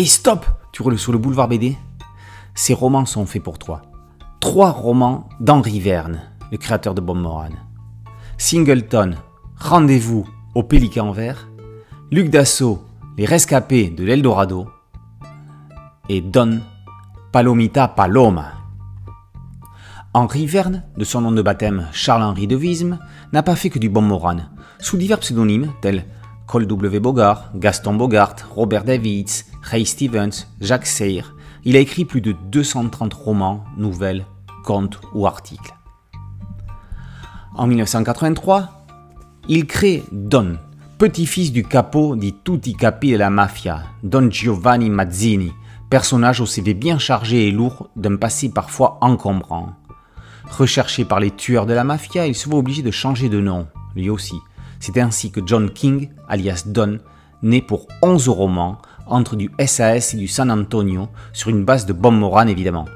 Et 0.00 0.06
stop 0.06 0.46
Tu 0.70 0.80
roules 0.80 0.96
sur 0.96 1.10
le 1.10 1.18
boulevard 1.18 1.48
BD 1.48 1.76
Ces 2.54 2.72
romans 2.72 3.04
sont 3.04 3.26
faits 3.26 3.42
pour 3.42 3.58
toi. 3.58 3.82
Trois 4.38 4.70
romans 4.70 5.28
d'Henri 5.40 5.80
Verne, 5.80 6.20
le 6.52 6.56
créateur 6.56 6.94
de 6.94 7.00
Bob 7.00 7.18
Moran. 7.18 7.48
Singleton, 8.36 9.16
Rendez-vous 9.56 10.24
au 10.54 10.62
Pélican 10.62 11.10
Vert. 11.10 11.48
Luc 12.12 12.30
Dassault, 12.30 12.80
Les 13.16 13.24
Rescapés 13.24 13.90
de 13.90 14.04
l'Eldorado. 14.04 14.68
Et 16.08 16.20
Don, 16.20 16.60
Palomita 17.32 17.88
Paloma. 17.88 18.52
Henri 20.14 20.46
Verne, 20.46 20.84
de 20.96 21.02
son 21.02 21.22
nom 21.22 21.32
de 21.32 21.42
baptême 21.42 21.88
Charles-Henri 21.90 22.46
de 22.46 22.54
Visme, 22.54 23.00
n'a 23.32 23.42
pas 23.42 23.56
fait 23.56 23.68
que 23.68 23.80
du 23.80 23.88
bon 23.88 24.02
Moran. 24.02 24.36
Sous 24.78 24.96
divers 24.96 25.18
pseudonymes 25.18 25.72
tels 25.80 26.04
Cole 26.46 26.66
W. 26.66 27.00
Bogart, 27.00 27.50
Gaston 27.56 27.94
Bogart, 27.94 28.36
Robert 28.54 28.84
Davids, 28.84 29.44
Ray 29.70 29.84
Stevens, 29.84 30.46
Jacques 30.62 30.86
Sayre, 30.86 31.34
il 31.64 31.76
a 31.76 31.80
écrit 31.80 32.06
plus 32.06 32.22
de 32.22 32.32
230 32.32 33.12
romans, 33.12 33.64
nouvelles, 33.76 34.24
contes 34.64 34.98
ou 35.12 35.26
articles. 35.26 35.74
En 37.54 37.66
1983, 37.66 38.86
il 39.46 39.66
crée 39.66 40.04
Don, 40.10 40.56
petit-fils 40.96 41.52
du 41.52 41.64
capo 41.64 42.16
di 42.16 42.34
tutti 42.42 42.74
capi 42.74 43.12
de 43.12 43.18
la 43.18 43.28
mafia, 43.28 43.82
Don 44.02 44.30
Giovanni 44.30 44.88
Mazzini, 44.88 45.52
personnage 45.90 46.40
au 46.40 46.46
CV 46.46 46.72
bien 46.72 46.98
chargé 46.98 47.46
et 47.46 47.50
lourd 47.50 47.90
d'un 47.94 48.16
passé 48.16 48.48
parfois 48.48 48.96
encombrant. 49.02 49.74
Recherché 50.48 51.04
par 51.04 51.20
les 51.20 51.30
tueurs 51.30 51.66
de 51.66 51.74
la 51.74 51.84
mafia, 51.84 52.26
il 52.26 52.34
se 52.34 52.48
voit 52.48 52.60
obligé 52.60 52.80
de 52.80 52.90
changer 52.90 53.28
de 53.28 53.40
nom, 53.40 53.66
lui 53.94 54.08
aussi, 54.08 54.36
c'est 54.80 54.96
ainsi 54.96 55.30
que 55.30 55.42
John 55.44 55.68
King, 55.68 56.08
alias 56.26 56.62
Don, 56.64 57.00
naît 57.42 57.62
pour 57.62 57.86
11 58.02 58.28
romans 58.28 58.78
entre 59.06 59.36
du 59.36 59.50
SAS 59.66 60.14
et 60.14 60.16
du 60.16 60.28
San 60.28 60.50
Antonio 60.50 61.08
sur 61.32 61.50
une 61.50 61.64
base 61.64 61.86
de 61.86 61.92
Bob 61.92 62.14
Moran 62.14 62.46
évidemment. 62.46 62.86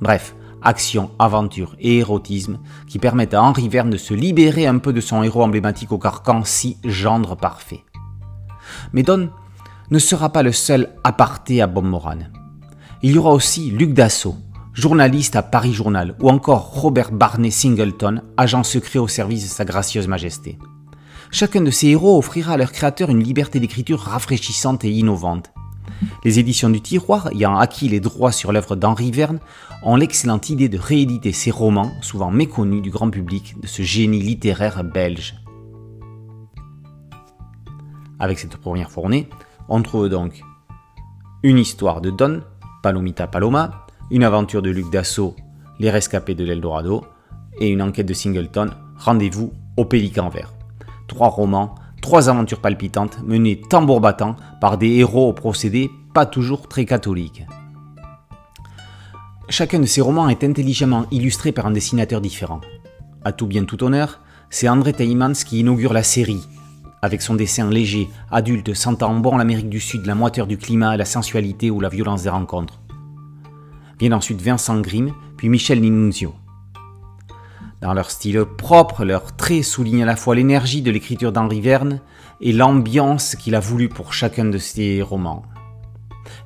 Bref, 0.00 0.34
action, 0.62 1.10
aventure 1.18 1.76
et 1.78 1.98
érotisme 1.98 2.58
qui 2.86 2.98
permettent 2.98 3.34
à 3.34 3.42
Henri 3.42 3.68
Verne 3.68 3.90
de 3.90 3.96
se 3.96 4.14
libérer 4.14 4.66
un 4.66 4.78
peu 4.78 4.92
de 4.92 5.00
son 5.00 5.22
héros 5.22 5.42
emblématique 5.42 5.92
au 5.92 5.98
carcan 5.98 6.42
si 6.44 6.78
gendre 6.84 7.36
parfait. 7.36 7.84
Mais 8.92 9.02
Don 9.02 9.30
ne 9.90 9.98
sera 9.98 10.30
pas 10.30 10.42
le 10.42 10.52
seul 10.52 10.90
aparté 11.04 11.62
à 11.62 11.66
Bob 11.66 11.84
Moran. 11.84 12.18
Il 13.02 13.12
y 13.12 13.18
aura 13.18 13.32
aussi 13.32 13.70
Luc 13.70 13.92
Dassault, 13.92 14.36
journaliste 14.72 15.36
à 15.36 15.42
Paris 15.42 15.72
Journal, 15.72 16.16
ou 16.20 16.30
encore 16.30 16.72
Robert 16.72 17.12
Barney 17.12 17.50
Singleton, 17.50 18.22
agent 18.36 18.64
secret 18.64 18.98
au 18.98 19.08
service 19.08 19.44
de 19.44 19.48
Sa 19.48 19.64
Gracieuse 19.64 20.08
Majesté. 20.08 20.58
Chacun 21.30 21.60
de 21.60 21.70
ces 21.70 21.88
héros 21.88 22.18
offrira 22.18 22.54
à 22.54 22.56
leur 22.56 22.72
créateur 22.72 23.10
une 23.10 23.22
liberté 23.22 23.60
d'écriture 23.60 24.00
rafraîchissante 24.00 24.84
et 24.84 24.90
innovante. 24.90 25.52
Les 26.24 26.38
éditions 26.38 26.70
du 26.70 26.80
Tiroir, 26.80 27.28
ayant 27.32 27.56
acquis 27.56 27.88
les 27.88 28.00
droits 28.00 28.32
sur 28.32 28.52
l'œuvre 28.52 28.76
d'Henri 28.76 29.10
Verne, 29.10 29.40
ont 29.82 29.96
l'excellente 29.96 30.50
idée 30.50 30.68
de 30.68 30.78
rééditer 30.78 31.32
ces 31.32 31.50
romans, 31.50 31.92
souvent 32.02 32.30
méconnus 32.30 32.82
du 32.82 32.90
grand 32.90 33.10
public, 33.10 33.54
de 33.60 33.66
ce 33.66 33.82
génie 33.82 34.20
littéraire 34.20 34.84
belge. 34.84 35.34
Avec 38.18 38.38
cette 38.38 38.56
première 38.56 38.90
fournée, 38.90 39.28
on 39.68 39.82
trouve 39.82 40.08
donc 40.08 40.42
une 41.42 41.58
histoire 41.58 42.00
de 42.00 42.10
Don, 42.10 42.42
Palomita 42.82 43.26
Paloma, 43.26 43.86
une 44.10 44.24
aventure 44.24 44.62
de 44.62 44.70
Luc 44.70 44.90
Dassault, 44.90 45.36
Les 45.78 45.90
Rescapés 45.90 46.34
de 46.34 46.44
l'Eldorado, 46.44 47.04
et 47.58 47.68
une 47.68 47.82
enquête 47.82 48.06
de 48.06 48.14
Singleton, 48.14 48.70
Rendez-vous 48.98 49.52
au 49.76 49.84
Pélican 49.84 50.28
Vert 50.30 50.55
trois 51.06 51.28
romans, 51.28 51.74
trois 52.02 52.28
aventures 52.28 52.60
palpitantes 52.60 53.18
menées 53.24 53.60
tambour 53.60 54.00
battant 54.00 54.36
par 54.60 54.78
des 54.78 54.88
héros 54.96 55.28
au 55.28 55.32
procédé 55.32 55.90
pas 56.14 56.26
toujours 56.26 56.68
très 56.68 56.84
catholiques. 56.84 57.44
Chacun 59.48 59.78
de 59.78 59.86
ces 59.86 60.00
romans 60.00 60.28
est 60.28 60.42
intelligemment 60.42 61.06
illustré 61.10 61.52
par 61.52 61.66
un 61.66 61.70
dessinateur 61.70 62.20
différent. 62.20 62.60
À 63.24 63.32
tout 63.32 63.46
bien 63.46 63.64
tout 63.64 63.84
honneur, 63.84 64.20
c'est 64.50 64.68
André 64.68 64.92
Taimans 64.92 65.32
qui 65.32 65.60
inaugure 65.60 65.92
la 65.92 66.02
série, 66.02 66.46
avec 67.02 67.22
son 67.22 67.34
dessin 67.34 67.68
léger, 67.70 68.08
adulte, 68.30 68.74
sentant 68.74 69.14
bon 69.14 69.36
l'Amérique 69.36 69.68
du 69.68 69.80
Sud, 69.80 70.06
la 70.06 70.14
moiteur 70.14 70.46
du 70.46 70.58
climat, 70.58 70.96
la 70.96 71.04
sensualité 71.04 71.70
ou 71.70 71.80
la 71.80 71.88
violence 71.88 72.24
des 72.24 72.28
rencontres. 72.28 72.80
Vient 74.00 74.12
ensuite 74.12 74.42
Vincent 74.42 74.80
Grimm, 74.80 75.12
puis 75.36 75.48
Michel 75.48 75.80
Ninunzio. 75.80 76.34
Dans 77.82 77.92
leur 77.92 78.10
style 78.10 78.44
propre, 78.44 79.04
leurs 79.04 79.36
traits 79.36 79.64
soulignent 79.64 80.02
à 80.02 80.06
la 80.06 80.16
fois 80.16 80.34
l'énergie 80.34 80.80
de 80.80 80.90
l'écriture 80.90 81.32
d'Henri 81.32 81.60
Verne 81.60 82.00
et 82.40 82.52
l'ambiance 82.52 83.36
qu'il 83.36 83.54
a 83.54 83.60
voulu 83.60 83.88
pour 83.88 84.14
chacun 84.14 84.46
de 84.46 84.58
ses 84.58 85.02
romans. 85.02 85.42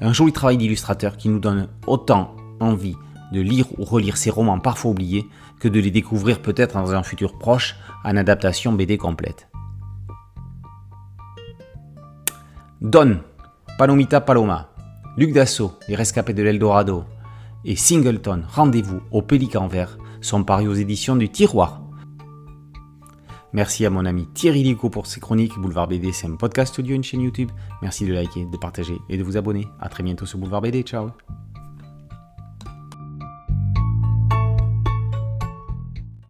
Un 0.00 0.12
joli 0.12 0.32
travail 0.32 0.56
d'illustrateur 0.56 1.16
qui 1.16 1.28
nous 1.28 1.38
donne 1.38 1.68
autant 1.86 2.34
envie 2.60 2.96
de 3.32 3.40
lire 3.40 3.66
ou 3.78 3.84
relire 3.84 4.16
ces 4.16 4.30
romans 4.30 4.58
parfois 4.58 4.90
oubliés 4.90 5.26
que 5.60 5.68
de 5.68 5.80
les 5.80 5.90
découvrir 5.90 6.40
peut-être 6.40 6.74
dans 6.74 6.94
un 6.94 7.02
futur 7.02 7.38
proche 7.38 7.76
en 8.04 8.16
adaptation 8.16 8.72
BD 8.72 8.96
complète. 8.96 9.48
Don, 12.80 13.18
Palomita 13.76 14.20
Paloma, 14.20 14.70
Luc 15.16 15.32
Dassault, 15.32 15.74
Les 15.88 15.96
Rescapés 15.96 16.32
de 16.32 16.42
l'Eldorado 16.42 17.04
et 17.64 17.76
Singleton, 17.76 18.44
Rendez-vous 18.48 19.00
au 19.10 19.20
Pélican 19.20 19.66
Vert 19.66 19.98
sont 20.20 20.44
parus 20.44 20.68
aux 20.68 20.74
éditions 20.74 21.16
du 21.16 21.28
Tiroir. 21.28 21.82
Merci 23.52 23.86
à 23.86 23.90
mon 23.90 24.04
ami 24.04 24.26
Thierry 24.34 24.62
Lico 24.62 24.90
pour 24.90 25.06
ses 25.06 25.20
chroniques. 25.20 25.58
Boulevard 25.58 25.88
BD, 25.88 26.12
c'est 26.12 26.26
un 26.26 26.36
podcast 26.36 26.78
audio, 26.78 26.94
une 26.94 27.04
chaîne 27.04 27.22
YouTube. 27.22 27.50
Merci 27.80 28.06
de 28.06 28.12
liker, 28.12 28.44
de 28.44 28.56
partager 28.58 28.98
et 29.08 29.16
de 29.16 29.22
vous 29.22 29.36
abonner. 29.36 29.66
A 29.80 29.88
très 29.88 30.02
bientôt 30.02 30.26
sur 30.26 30.38
Boulevard 30.38 30.60
BD. 30.60 30.82
Ciao 30.82 31.10